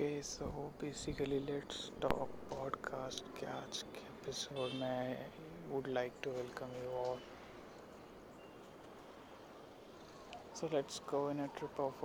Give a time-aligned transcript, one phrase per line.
[0.00, 0.44] Okay so
[0.80, 5.14] basically let's talk podcast के आज के एपिसोड में I
[5.70, 7.18] would like to welcome you all
[10.60, 12.00] so let's go in a trip of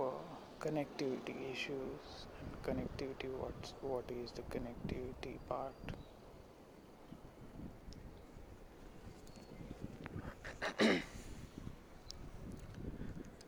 [0.62, 5.94] connectivity issues and connectivity what's what is the connectivity part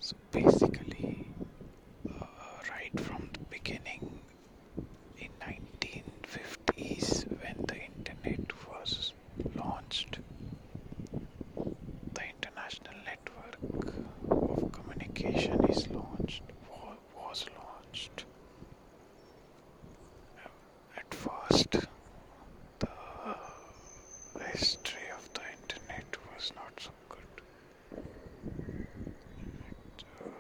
[0.01, 0.88] so basically
[15.29, 16.43] application is launched
[17.15, 18.25] was launched
[20.45, 20.51] um,
[20.97, 21.71] at first
[22.79, 22.89] the
[24.53, 27.43] history of the internet was not so good.
[30.19, 30.31] Uh,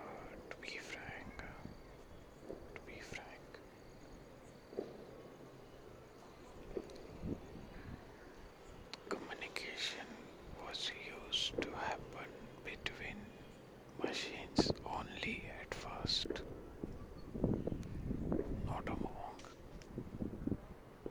[0.50, 3.60] to be frank uh, to be frank
[9.08, 10.08] communication
[10.66, 10.90] was
[11.26, 12.30] used to happen
[12.64, 13.16] between
[14.02, 14.70] machines.
[18.66, 19.42] Not among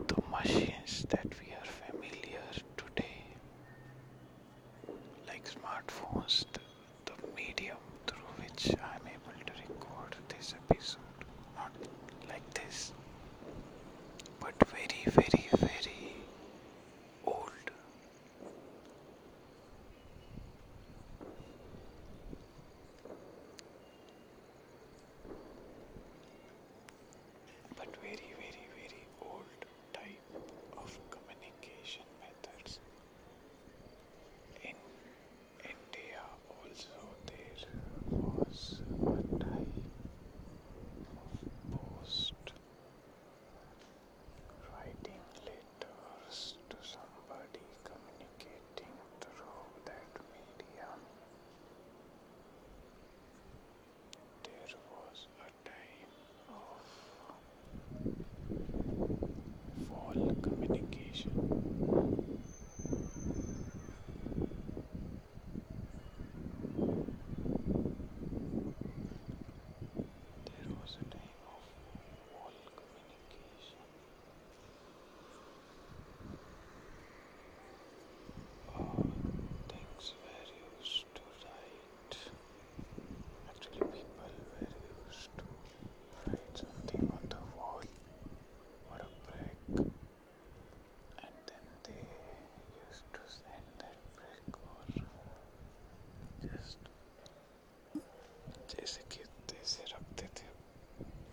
[0.08, 2.42] the machines that we are familiar
[2.76, 3.38] today,
[5.28, 6.62] like smartphones, the,
[7.06, 11.26] the medium through which I'm able to record this episode,
[11.56, 11.72] not
[12.28, 12.94] like this.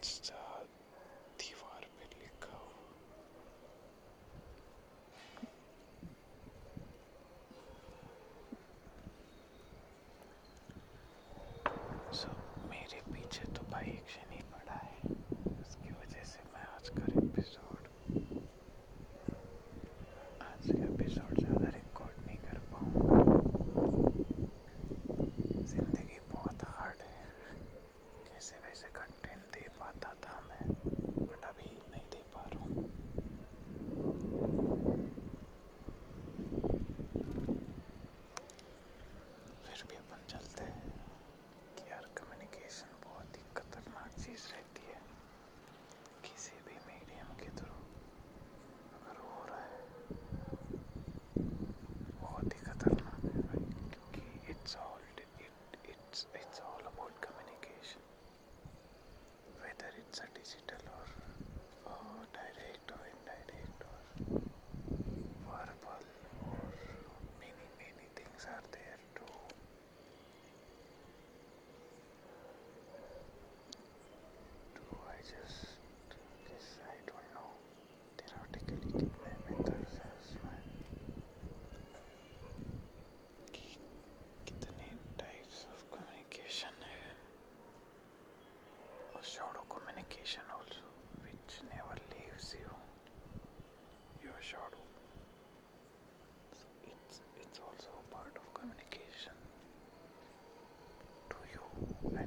[0.05, 0.44] podcast.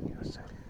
[0.06, 0.67] yourself.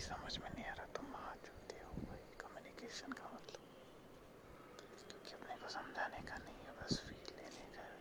[0.00, 3.62] भी समझ में नहीं आ रहा, तुम आ चुके हो, भाई। Communication का मतलब।
[5.08, 7.98] क्योंकि अपने को समझाने का नहीं है, बस फील लेने का है।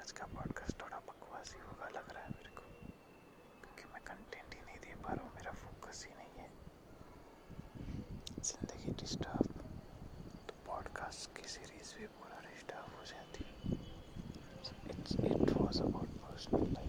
[0.00, 2.62] आज का पॉडकास्ट थोड़ा बकवास ही होगा लग रहा है मेरे को।
[3.60, 6.50] क्योंकि मैं कंटेंट ही नहीं दे पा रहा हूँ, मेरा फोकस ही नहीं है।
[8.42, 9.46] ज़िंदगी डिस्टर्ब
[10.48, 13.74] तो पॉडकास्ट की सीरीज़ भी पूरा डिस्टर्ब हो जाती है।
[14.90, 16.79] It's it was about personal